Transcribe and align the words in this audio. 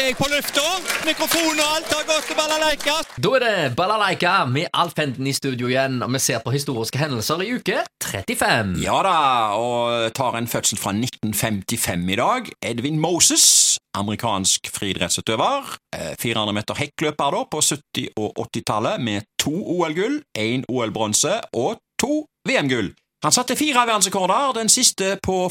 er 0.00 0.10
jeg 0.10 0.16
på 0.18 0.26
lufta. 0.28 0.64
Mikrofon 1.06 1.60
og 1.60 1.68
alt 1.76 1.92
har 1.94 2.04
gått 2.08 2.26
til 2.28 2.36
balalaika. 2.36 2.96
Da 3.22 3.30
er 3.36 3.44
det 3.44 3.76
Balalaika 3.78 4.32
med 4.50 4.68
Alf 4.76 4.98
Henden 4.98 5.28
i 5.28 5.32
studio 5.36 5.70
igjen, 5.70 6.02
og 6.04 6.12
vi 6.12 6.20
ser 6.20 6.42
på 6.44 6.52
historiske 6.54 7.00
hendelser 7.00 7.44
i 7.44 7.54
uke 7.56 7.80
35. 8.04 8.76
Ja 8.82 8.98
da, 9.06 9.16
og 9.56 10.12
tar 10.16 10.36
en 10.38 10.50
fødsel 10.50 10.80
fra 10.80 10.92
1955 10.96 12.04
i 12.12 12.18
dag. 12.20 12.52
Edwin 12.72 13.00
Moses, 13.00 13.78
amerikansk 13.96 14.68
friidrettsutøver. 14.74 15.72
Eh, 15.96 16.12
400 16.20 16.54
meter 16.56 16.78
hekkløper 16.82 17.38
da 17.38 17.42
på 17.50 17.64
70- 17.64 18.12
og 18.20 18.36
80-tallet 18.44 19.00
med 19.00 19.26
to 19.40 19.54
OL-gull, 19.54 20.20
én 20.38 20.68
OL-bronse 20.68 21.40
og 21.54 21.80
to 22.00 22.26
VM-gull. 22.48 22.92
Han 23.24 23.32
satte 23.32 23.56
fire 23.56 23.86
verdensrekorder, 23.88 24.52
den 24.60 24.68
siste 24.68 25.16
på 25.24 25.48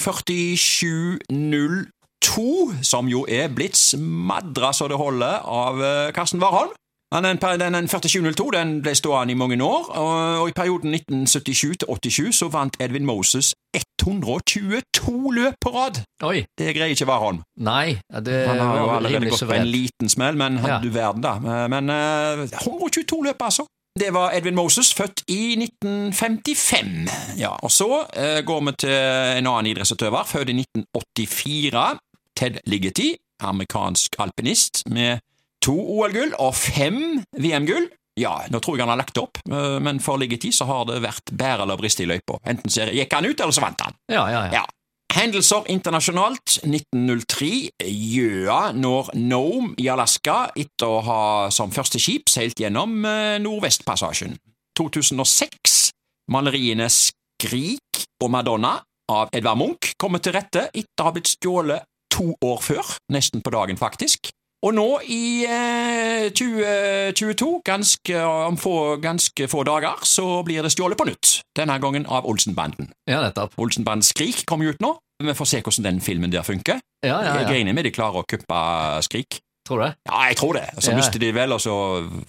47,02, 2.26 2.84
som 2.84 3.08
jo 3.12 3.26
er 3.30 3.48
blitt 3.54 3.78
smadra 3.78 4.74
så 4.74 4.88
det 4.90 4.98
holder 4.98 5.46
av 5.46 5.82
eh, 5.84 6.12
Karsten 6.16 6.42
Warholm. 6.42 6.74
Den, 7.16 7.38
den, 7.40 7.74
den 7.78 7.88
4702 7.88 8.46
den 8.52 8.72
ble 8.84 8.92
stående 8.98 9.32
i 9.32 9.38
mange 9.40 9.56
år, 9.64 9.86
og, 10.02 10.50
i 10.50 10.56
perioden 10.58 10.92
1977 10.98 11.78
til 11.86 12.12
87 12.12 12.34
så 12.42 12.50
vant 12.52 12.76
Edvin 12.82 13.06
Moses 13.08 13.54
122 13.78 15.14
løp 15.38 15.56
på 15.64 15.72
rad. 15.72 16.02
Oi. 16.28 16.42
Det 16.58 16.74
greier 16.76 16.92
ikke 16.96 17.08
Warholm. 17.08 17.40
Nei, 17.64 17.96
det 18.26 18.42
Han 18.50 18.60
har 18.60 18.82
jo 18.82 18.90
allerede 18.98 19.30
gått 19.32 19.46
på 19.48 19.56
en 19.56 19.70
liten 19.70 20.12
smell, 20.12 20.36
men 20.36 20.60
Ja. 20.66 20.80
du 20.84 20.90
verden, 20.92 21.22
da. 21.24 21.38
Men 21.72 21.90
eh, 21.90 22.50
122 22.66 23.22
løp, 23.30 23.42
altså. 23.48 23.68
Det 23.96 24.10
var 24.12 24.34
Edvin 24.36 24.56
Moses, 24.58 24.90
født 24.94 25.22
i 25.32 25.56
1955. 25.56 27.38
Ja, 27.40 27.54
og 27.64 27.72
så 27.72 28.04
eh, 28.12 28.42
går 28.44 28.66
vi 28.66 28.74
til 28.84 28.92
en 28.92 29.48
annen 29.48 29.70
idrettsutøver, 29.72 30.26
født 30.28 30.52
i 30.52 30.58
1984. 30.66 31.86
Ted 32.36 32.60
Ligety, 32.70 33.14
amerikansk 33.44 34.16
alpinist 34.20 34.84
med 34.92 35.24
to 35.64 35.76
OL-gull 35.76 36.36
og 36.40 36.56
fem 36.56 37.22
VM-gull. 37.40 37.90
Ja, 38.20 38.38
nå 38.52 38.62
tror 38.64 38.78
jeg 38.78 38.86
han 38.86 38.94
har 38.94 39.02
lagt 39.02 39.18
opp, 39.20 39.42
eh, 39.50 39.76
men 39.84 40.00
for 40.04 40.22
Ligety 40.22 40.54
så 40.56 40.68
har 40.70 40.86
det 40.88 41.02
vært 41.04 41.34
bære 41.36 41.66
eller 41.66 41.80
briste 41.80 42.06
i 42.06 42.10
løypa. 42.10 42.40
Enten 42.48 42.72
så 42.72 42.88
gikk 42.96 43.12
han 43.16 43.28
ut, 43.28 43.40
eller 43.40 43.56
så 43.56 43.64
vant 43.64 43.84
han. 43.84 43.98
Ja, 44.12 44.24
ja, 44.32 44.46
ja. 44.48 44.62
Ja. 44.62 44.66
Hendelser 45.16 45.68
internasjonalt 45.72 46.58
1903. 46.68 47.50
Gjøa 47.88 48.60
når 48.76 49.14
Nome 49.16 49.76
i 49.80 49.88
Alaska 49.92 50.50
etter 50.60 50.92
å 50.92 51.04
ha 51.08 51.22
som 51.56 51.72
første 51.72 52.02
skip 52.04 52.32
seilt 52.32 52.60
gjennom 52.60 53.06
eh, 53.08 53.38
Nordvestpassasjen. 53.44 54.36
2006. 54.76 55.76
Maleriene 56.32 56.90
Skrik 56.92 58.06
og 58.24 58.32
Madonna 58.34 58.74
av 59.12 59.32
Edvard 59.36 59.60
Munch 59.62 59.94
kommer 60.02 60.24
til 60.24 60.36
rette 60.36 60.68
etter 60.74 61.04
å 61.04 61.08
ha 61.08 61.14
blitt 61.16 61.32
stjålet 61.36 61.86
to 62.16 62.32
år 62.46 62.64
før, 62.64 62.96
nesten 63.12 63.44
på 63.44 63.52
dagen 63.56 63.78
faktisk. 63.82 64.32
Og 64.66 64.74
nå 64.74 64.86
i 65.12 65.46
eh, 65.46 66.30
2022, 66.34 67.62
ganske, 67.68 68.18
om 68.50 68.58
få, 68.58 68.96
ganske 69.04 69.48
få 69.52 69.64
dager, 69.68 70.00
så 70.08 70.42
blir 70.48 70.64
det 70.66 70.72
stjålet 70.74 70.98
på 70.98 71.06
nytt. 71.06 71.36
Denne 71.60 71.76
gangen 71.84 72.08
av 72.10 72.26
Olsenbanden. 72.26 72.90
ja 73.10 73.22
nettopp. 73.22 73.54
Olsenband 73.62 74.06
Skrik 74.08 74.46
kommer 74.50 74.66
jo 74.66 74.74
ut 74.74 74.82
nå. 74.82 74.96
Vi 75.24 75.32
får 75.38 75.48
se 75.48 75.62
hvordan 75.64 75.86
den 75.92 76.02
filmen 76.04 76.32
der 76.34 76.44
funker. 76.44 76.80
Ja, 77.06 77.20
ja, 77.20 77.20
ja. 77.28 77.34
Jeg 77.40 77.46
er 77.46 77.54
regner 77.60 77.74
med 77.78 77.86
de 77.88 77.92
klarer 77.96 78.24
å 78.24 78.26
kuppe 78.28 78.58
Skrik. 79.06 79.38
Tror 79.66 79.80
du 79.82 79.86
det? 79.88 79.94
Ja, 80.10 80.18
jeg 80.30 80.38
tror 80.38 80.54
det. 80.58 80.66
Så 80.78 80.92
Ja. 80.92 80.98
mister 80.98 81.20
de 81.20 81.32
vel, 81.34 81.52
og 81.56 81.62
så 81.62 81.76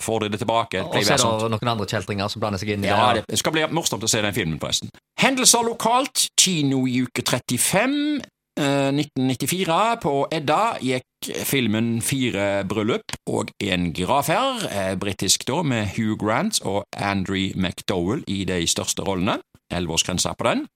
får 0.01 0.21
de 0.21 0.29
det 0.33 0.39
tilbake. 0.41 0.81
Og 0.85 0.95
så 1.05 1.13
er 1.17 1.41
det 1.43 1.51
noen 1.53 1.69
andre 1.73 1.87
kjeltringer 1.87 2.29
som 2.33 2.41
blander 2.41 2.59
seg 2.63 2.71
inn 2.77 2.85
i 2.85 2.89
Ja, 2.89 3.13
det. 3.15 3.25
det 3.29 3.39
skal 3.39 3.53
bli 3.53 3.65
morsomt 3.77 4.03
å 4.05 4.09
se 4.09 4.23
den 4.23 4.33
filmen, 4.33 4.59
forresten. 4.61 4.89
Hendelser 5.21 5.65
lokalt. 5.67 6.29
Kino 6.41 6.87
i 6.87 7.03
uke 7.03 7.23
35. 7.23 8.23
eh, 8.59 8.89
1994. 8.93 9.97
På 10.03 10.27
Edda 10.33 10.77
gikk 10.83 11.31
filmen 11.47 12.01
Fire 12.03 12.65
bryllup 12.69 13.17
og 13.31 13.51
en 13.63 13.91
gravferd. 13.97 14.67
Eh, 14.71 14.95
Britisk 15.01 15.47
da, 15.49 15.63
med 15.63 15.93
Hugh 15.97 16.17
Grant 16.21 16.61
og 16.65 16.85
Andrew 16.97 17.53
McDowell 17.57 18.25
i 18.29 18.45
de 18.49 18.63
største 18.67 19.03
rollene. 19.07 19.39
Elleveårsgrensa 19.73 20.35
på 20.39 20.49
den. 20.49 20.67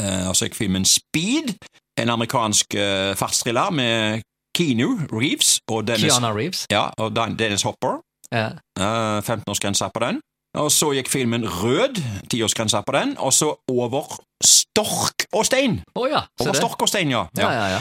Eh, 0.00 0.28
og 0.28 0.36
så 0.36 0.46
gikk 0.48 0.58
filmen 0.60 0.84
Speed, 0.84 1.54
en 1.98 2.12
amerikansk 2.12 2.74
eh, 2.76 3.14
fartsthriller 3.16 3.70
med 3.72 4.22
Keanu 4.56 4.98
Reeves 5.12 5.58
og 5.70 5.86
Dennis, 5.88 6.20
Reeves. 6.20 6.66
ja, 6.70 6.88
og 6.98 7.16
Dennis 7.38 7.62
Hopper. 7.62 8.00
Ja. 8.32 8.50
Eh, 8.78 9.18
15-årsgrensa 9.22 9.88
på 9.94 10.00
den. 10.04 10.20
Og 10.56 10.70
så 10.72 10.88
gikk 10.96 11.08
filmen 11.12 11.44
Rød, 11.44 11.98
10-årsgrensa 12.32 12.80
på 12.86 12.92
den, 12.96 13.14
og 13.18 13.32
så 13.32 13.50
Over 13.68 14.16
stork 14.44 15.26
og 15.32 15.44
stein. 15.46 15.82
Oh, 15.94 16.08
ja. 16.10 16.22
Over 16.40 16.52
det. 16.52 16.56
stork 16.62 16.82
og 16.82 16.88
stein, 16.88 17.10
ja. 17.10 17.24
Ja, 17.38 17.50
ja, 17.52 17.66
ja. 17.76 17.80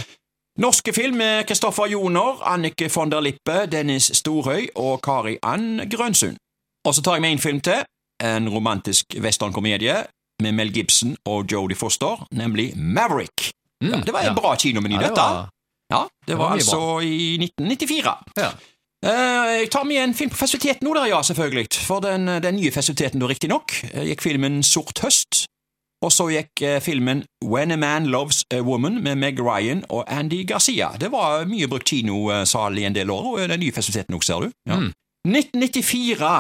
Norske 0.60 0.94
film 0.96 1.18
med 1.20 1.46
Kristoffer 1.48 1.86
Joner, 1.92 2.42
Annike 2.48 2.90
von 2.96 3.10
der 3.12 3.20
Lippe, 3.22 3.66
Dennis 3.72 4.12
Storhøy 4.14 4.68
og 4.76 5.02
Kari 5.04 5.38
Ann 5.44 5.82
Grønsund. 5.92 6.38
Og 6.86 6.96
så 6.96 7.02
tar 7.02 7.18
jeg 7.18 7.22
med 7.22 7.32
en 7.32 7.40
film 7.44 7.62
til, 7.62 7.82
en 8.24 8.50
romantisk 8.50 9.16
westernkomedie 9.22 9.96
med 10.42 10.52
Mel 10.52 10.72
Gibson 10.74 11.16
og 11.26 11.46
Jodie 11.52 11.76
Foster, 11.76 12.28
nemlig 12.32 12.72
Maverick. 12.78 13.52
Mm, 13.84 13.90
Ja, 13.92 13.98
det 14.06 14.14
var 14.14 14.22
en 14.30 14.36
bra 14.36 14.56
kinomeny, 14.56 14.94
Ja, 14.96 15.00
det 15.00 15.10
dette. 15.10 15.22
var- 15.22 15.50
Ja, 15.92 16.04
det 16.28 16.38
var 16.38 16.44
var 16.46 16.52
altså 16.54 17.00
i 17.04 17.38
1994. 17.38 18.16
Ja. 18.38 18.50
Eh, 19.06 19.52
jeg 19.60 19.70
tar 19.72 19.86
med 19.86 20.02
en 20.02 20.14
film 20.18 20.32
på 20.34 20.40
festiviteten 20.40 20.88
nå, 20.88 20.94
der, 20.98 21.12
ja, 21.12 21.22
selvfølgelig. 21.22 21.68
For 21.86 22.02
den, 22.02 22.26
den 22.42 22.58
nye 22.58 22.72
festiviteten, 22.74 23.22
da, 23.22 23.30
riktignok, 23.30 23.76
eh, 23.92 24.08
gikk 24.10 24.24
filmen 24.26 24.64
Sort 24.66 25.04
høst. 25.06 25.46
Og 26.04 26.12
så 26.12 26.28
gikk 26.34 26.62
eh, 26.66 26.80
filmen 26.82 27.24
When 27.46 27.72
a 27.72 27.78
Man 27.78 28.10
Loves 28.10 28.44
a 28.54 28.64
Woman 28.66 29.04
med 29.04 29.22
Meg 29.22 29.40
Ryan 29.40 29.84
og 29.90 30.04
Andy 30.08 30.42
Garcia. 30.48 30.90
Det 31.02 31.12
var 31.14 31.46
mye 31.50 31.70
brukt 31.70 31.90
kinosal 31.90 32.78
i 32.82 32.88
en 32.90 32.98
del 32.98 33.14
år, 33.14 33.30
og 33.32 33.50
den 33.50 33.62
nye 33.62 33.76
festiviteten 33.76 34.18
òg, 34.18 34.26
ser 34.26 34.48
du. 34.48 34.54
Ja. 34.70 34.82
Mm. 34.82 34.92
1994. 35.30 36.34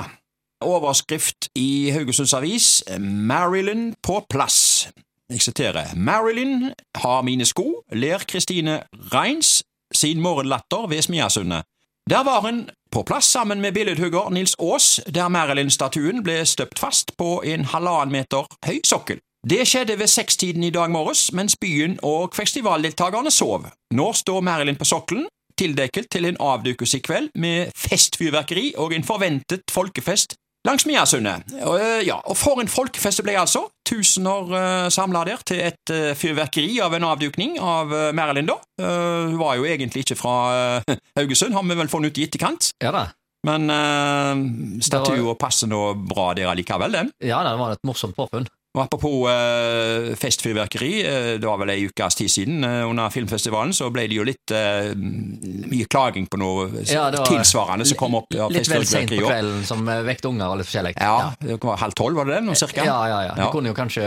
Overskrift 0.65 1.49
i 1.59 1.91
Haugesunds 1.93 2.33
Avis 2.33 2.83
Marilyn 2.99 3.91
på 4.01 4.21
plass. 4.29 4.89
Jeg 5.29 5.41
siterer 5.41 5.93
Marilyn 5.97 6.71
har 7.01 7.21
mine 7.25 7.45
sko, 7.45 7.83
ler 7.93 8.23
Kristine 8.29 8.83
Reins 9.13 9.63
sin 9.93 10.21
morgenlatter 10.21 10.87
ved 10.89 11.01
Smiasundet. 11.01 11.65
Der 12.09 12.23
var 12.23 12.41
hun 12.41 12.69
på 12.91 13.03
plass 13.03 13.25
sammen 13.25 13.61
med 13.61 13.73
billedhugger 13.73 14.29
Nils 14.29 14.55
Aas, 14.59 15.01
der 15.16 15.27
Marilyn-statuen 15.27 16.21
ble 16.23 16.43
støpt 16.45 16.77
fast 16.79 17.16
på 17.17 17.41
en 17.41 17.66
halvannen 17.66 18.13
meter 18.13 18.45
høy 18.66 18.77
sokkel. 18.85 19.17
Det 19.49 19.66
skjedde 19.66 19.97
ved 19.99 20.07
sekstiden 20.07 20.63
i 20.63 20.69
dag 20.69 20.91
morges, 20.94 21.31
mens 21.33 21.57
byen 21.57 21.97
og 22.03 22.35
festivaldeltakerne 22.38 23.31
sov. 23.33 23.65
Nå 23.91 24.13
står 24.13 24.45
Marilyn 24.45 24.77
på 24.77 24.85
sokkelen, 24.85 25.25
tildekket 25.57 26.11
til 26.11 26.29
en 26.29 26.38
avdukelse 26.39 27.01
i 27.01 27.01
kveld 27.01 27.31
med 27.41 27.73
festfyrverkeri 27.73 28.75
og 28.77 28.94
en 28.94 29.03
forventet 29.03 29.65
folkefest 29.71 30.38
langs 30.65 30.85
Miasundet. 30.85 31.45
Øh, 31.53 32.01
ja, 32.07 32.17
og 32.25 32.37
for 32.37 32.61
en 32.61 32.71
folkefest 32.71 33.21
det 33.21 33.27
ble 33.27 33.37
altså. 33.39 33.65
Tusener 33.85 34.49
uh, 34.49 34.87
samla 34.89 35.23
der 35.27 35.43
til 35.45 35.61
et 35.61 35.93
øh, 35.93 36.15
fyrverkeri 36.17 36.79
av 36.81 36.95
en 36.97 37.05
avdukning 37.05 37.59
av 37.61 37.93
Marilyn, 38.17 38.49
da. 38.49 38.57
Eh, 38.81 39.29
hun 39.29 39.37
var 39.39 39.59
jo 39.59 39.67
egentlig 39.69 40.05
ikke 40.05 40.17
fra 40.17 40.33
Haugesund, 41.19 41.53
har 41.53 41.63
vi 41.63 41.77
vel 41.77 41.91
funnet 41.91 42.11
ut 42.11 42.17
i 42.17 42.25
etterkant. 42.25 42.71
Ja 42.81 42.91
da. 42.95 43.05
Men 43.45 43.69
uh, 43.69 44.79
statua 44.81 45.35
passer 45.37 45.69
nå 45.69 45.81
bra 46.09 46.31
der 46.37 46.49
allikevel, 46.49 46.97
den. 46.97 47.11
Ja, 47.21 47.43
det 47.45 47.57
var 47.61 47.75
et 47.75 47.85
morsomt 47.85 48.17
påfunn. 48.17 48.49
Og 48.75 48.81
Apropos 48.84 49.30
eh, 49.31 50.09
festfyrverkeri, 50.19 50.90
eh, 51.08 51.28
det 51.40 51.47
var 51.47 51.58
vel 51.62 51.72
ei 51.72 51.86
ukes 51.88 52.18
tid 52.19 52.28
siden 52.31 52.63
eh, 52.68 52.81
under 52.90 53.09
filmfestivalen, 53.13 53.72
så 53.74 53.88
ble 53.94 54.03
det 54.12 54.18
jo 54.18 54.25
litt 54.28 54.52
eh, 54.52 54.91
mye 54.96 55.88
klaging 55.91 56.28
på 56.31 56.40
noe 56.41 56.66
Ja, 56.90 57.06
var 57.13 57.24
tilsvarende 57.30 57.88
som 57.88 57.97
kom 58.00 58.18
opp 58.19 58.36
Ja, 58.36 58.50
Litt 58.52 58.68
vel 58.68 58.84
seint 58.90 59.09
på 59.13 59.22
kvelden, 59.24 59.63
som 59.68 59.88
eh, 59.88 60.02
vekte 60.08 60.28
unger 60.28 60.52
og 60.52 60.59
litt 60.59 60.68
forskjellig. 60.69 60.91
Ja, 61.00 61.31
det 61.40 61.58
var 61.63 61.80
halv 61.81 61.96
tolv, 61.96 62.19
var 62.19 62.28
det 62.30 62.36
det? 62.38 62.41
Noe 62.50 62.59
cirka? 62.59 62.84
Ja, 62.86 62.97
ja, 63.12 63.22
ja. 63.30 63.34
De 63.40 63.46
Ja. 63.46 63.50
kunne 63.56 63.72
jo 63.72 63.78
kanskje 63.78 64.03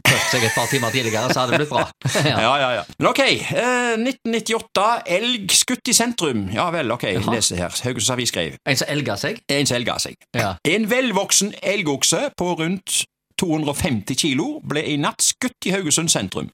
prøvd 0.00 0.26
seg 0.32 0.48
et 0.48 0.56
par 0.56 0.70
timer 0.72 0.94
tidligere, 0.94 1.28
så 1.34 1.42
hadde 1.44 1.52
det 1.58 1.60
blitt 1.66 1.74
bra. 1.74 1.84
ja. 2.32 2.38
Ja, 2.48 2.54
ja, 2.62 2.70
ja. 2.78 2.86
Men 2.98 3.10
ok, 3.12 3.22
eh, 3.28 3.92
1998, 4.00 4.86
elg 5.18 5.52
skutt 5.60 5.92
i 5.92 5.96
sentrum. 5.96 6.46
Ja 6.54 6.70
vel, 6.74 6.90
ok, 6.96 7.04
Jaha. 7.12 7.36
les 7.36 7.52
det 7.52 7.60
her. 7.60 7.76
Haugesunds 7.84 8.10
Avis 8.16 8.32
skrev. 8.32 8.56
En 8.64 8.80
som 8.80 8.88
elga 8.96 9.16
seg. 9.20 9.42
En 9.52 9.68
som 9.68 9.76
elga 9.78 9.98
seg. 10.02 10.16
Ja. 10.36 10.54
En 10.64 10.88
velvoksen 10.90 11.52
elgokse 11.62 12.28
på 12.38 12.54
rundt 12.64 13.02
250 13.38 14.18
kilo 14.18 14.48
ble 14.66 14.82
i 14.82 14.96
natt 15.00 15.22
skutt 15.24 15.68
i 15.68 15.74
Haugesund 15.74 16.12
sentrum. 16.12 16.50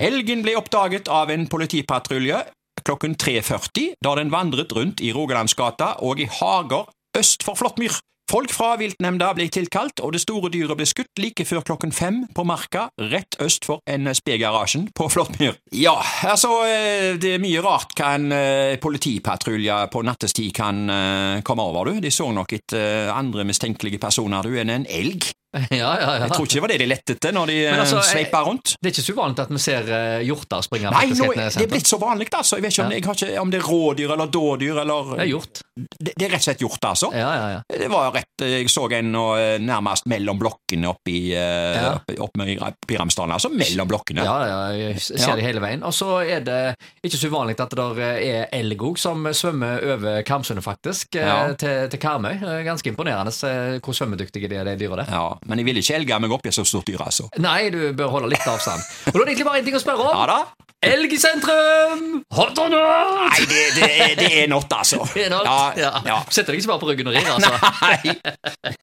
Elgen 0.00 0.44
ble 0.46 0.56
oppdaget 0.58 1.10
av 1.10 1.32
en 1.34 1.48
politipatrulje 1.50 2.44
klokken 2.84 3.16
3.40 3.20 3.96
da 4.02 4.14
den 4.16 4.30
vandret 4.32 4.72
rundt 4.76 5.02
i 5.04 5.12
Rogalandsgata 5.12 5.98
og 6.06 6.22
i 6.22 6.28
hager 6.40 6.88
øst 7.18 7.44
for 7.44 7.58
Flåttmyr. 7.58 7.98
Folk 8.30 8.52
fra 8.54 8.76
viltnemnda 8.78 9.32
ble 9.34 9.48
tilkalt, 9.50 9.98
og 10.06 10.12
det 10.14 10.20
store 10.22 10.52
dyret 10.54 10.78
ble 10.78 10.84
skutt 10.86 11.18
like 11.18 11.42
før 11.48 11.64
klokken 11.66 11.90
fem 11.90 12.20
på 12.30 12.44
Marka, 12.46 12.84
rett 13.10 13.34
øst 13.42 13.66
for 13.66 13.82
NSB-garasjen 13.90 14.86
på 14.94 15.08
Flåttmyr. 15.10 15.56
Ja, 15.74 15.96
altså, 16.30 16.60
eh, 16.62 17.18
det 17.18 17.34
er 17.34 17.42
mye 17.42 17.64
rart 17.64 17.96
hva 17.98 18.12
en 18.14 18.30
eh, 18.30 18.76
politipatrulje 18.78 19.80
på 19.90 20.04
nattestid 20.06 20.54
kan 20.54 20.84
eh, 20.94 21.42
komme 21.42 21.66
over, 21.66 21.90
du. 21.90 21.98
De 22.04 22.14
så 22.14 22.28
nok 22.30 22.54
etter 22.54 23.10
andre 23.10 23.42
mistenkelige 23.50 23.98
personer, 23.98 24.46
du, 24.46 24.54
enn 24.62 24.70
en 24.78 24.86
elg. 24.86 25.32
Ja, 25.70 25.90
ja, 25.98 26.10
ja. 26.14 26.18
Jeg 26.24 26.30
tror 26.30 26.46
ikke 26.46 26.54
det 26.58 26.62
var 26.62 26.70
det 26.72 26.78
de 26.80 26.86
lette 26.86 27.14
etter 27.16 27.32
når 27.34 27.50
de 27.50 27.56
altså, 27.72 27.98
eh, 27.98 28.06
sveipa 28.06 28.42
rundt. 28.46 28.74
Det 28.78 28.90
er 28.90 28.94
ikke 28.94 29.02
så 29.06 29.14
uvanlig 29.16 29.42
at 29.42 29.50
vi 29.50 29.62
ser 29.62 29.88
eh, 29.96 30.20
hjorter 30.28 30.62
springe. 30.66 30.92
Nei, 30.94 31.06
nå, 31.10 31.30
det 31.34 31.46
er 31.64 31.70
blitt 31.72 31.90
så 31.90 31.98
vanlig, 32.00 32.28
altså. 32.30 32.58
Jeg 32.60 32.66
vet 32.66 32.76
ikke 32.76 32.84
om, 32.86 32.92
jeg 32.94 33.02
ikke, 33.04 33.30
om 33.42 33.50
det 33.50 33.58
er 33.60 33.66
rådyr 33.66 34.14
eller 34.14 34.30
dådyr 34.30 34.80
eller 34.84 35.10
Det 35.16 35.24
er 35.24 35.30
hjort. 35.32 35.62
Det, 35.74 36.12
det 36.14 36.26
er 36.28 36.32
rett 36.34 36.40
og 36.42 36.46
slett 36.46 36.62
hjort, 36.64 36.86
altså. 36.92 37.10
Ja, 37.16 37.30
ja, 37.34 37.48
ja. 37.56 37.60
Det 37.82 37.88
var 37.90 38.12
rett, 38.14 38.44
Jeg 38.46 38.70
så 38.70 38.86
en 39.00 39.10
og, 39.18 39.32
eh, 39.40 39.56
nærmest 39.62 40.06
mellom 40.10 40.38
blokkene 40.40 40.90
oppe 40.92 41.14
i, 41.14 41.22
eh, 41.34 41.80
Ja. 41.80 41.92
opp 41.98 42.30
oppe 42.30 42.46
i 42.46 42.56
oppe 42.60 42.94
i 42.94 42.98
Ramsdalen. 43.00 43.34
Altså 43.34 43.50
mellom 43.50 43.88
blokkene. 43.90 44.24
Ja, 44.24 44.36
ja, 44.46 44.60
jeg 44.76 45.00
ser 45.02 45.18
Ja. 45.18 45.34
det 45.36 45.44
hele 45.44 45.60
veien. 45.60 45.82
Og 45.82 45.92
så 45.96 46.20
er 46.22 46.40
det 46.46 46.76
ikke 47.04 47.18
så 47.18 47.30
uvanlig 47.30 47.58
at 47.60 47.74
det 47.74 48.06
er 48.06 48.46
elg 48.52 48.78
òg 48.78 48.98
som 48.98 49.24
svømmer 49.26 49.82
over 49.96 50.22
Karmsundet, 50.22 50.64
faktisk, 50.64 51.16
eh, 51.16 51.54
til, 51.58 51.88
til 51.90 51.98
Karmøy. 52.00 52.38
Eh, 52.38 52.62
Ganske 52.64 52.86
imponerende 52.92 53.32
eh, 53.48 53.78
hvor 53.80 53.96
svømmedyktige 53.96 54.48
de 54.48 54.56
er, 54.60 54.64
de 54.64 54.76
dyra 54.78 55.02
der. 55.02 55.10
Ja, 55.10 55.39
Men 55.48 55.58
jeg 55.62 55.66
vil 55.70 55.78
ikke 55.80 55.94
elge 55.96 56.18
meg 56.20 56.32
opp 56.36 56.46
i 56.46 56.52
så 56.52 56.64
stort 56.68 56.86
dyr, 56.90 57.00
altså. 57.04 57.28
Nei, 57.40 57.70
du 57.72 57.78
bør 57.96 58.10
holde 58.16 58.28
litt 58.32 58.44
avstand. 58.46 58.82
Og 59.08 59.14
da 59.14 59.20
er 59.20 59.24
det 59.24 59.32
egentlig 59.32 59.46
bare 59.48 59.62
én 59.62 59.64
ting 59.70 59.78
å 59.78 59.82
spørre 59.82 60.04
om. 60.10 60.16
Ja 60.16 60.26
da. 60.30 60.40
Elg 60.80 61.12
i 61.12 61.18
sentrum! 61.20 62.04
Hot 62.32 62.56
or 62.62 62.70
not? 62.72 63.34
Nei, 63.34 63.42
det, 63.50 63.64
det, 63.76 63.88
er- 64.00 64.14
det 64.16 64.28
er 64.44 64.46
not, 64.48 64.64
altså. 64.72 65.02
Det 65.14 65.26
er 65.26 65.32
not. 65.34 65.44
Ja, 65.76 65.90
Ja. 66.08 66.20
Setter 66.32 66.54
deg 66.56 66.62
ikke 66.62 66.70
bare 66.72 66.80
på 66.80 66.88
ryggen 66.88 67.10
og 67.10 67.16
rir, 67.18 67.28
altså. 67.28 67.52
Nei. 67.84 68.72